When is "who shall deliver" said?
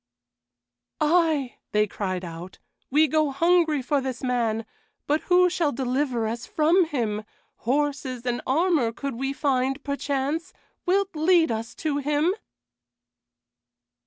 5.29-6.25